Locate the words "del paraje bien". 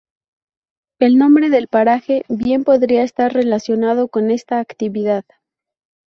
1.51-2.63